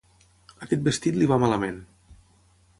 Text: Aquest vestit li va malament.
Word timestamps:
Aquest 0.67 0.87
vestit 0.87 1.19
li 1.21 1.29
va 1.33 1.39
malament. 1.45 1.77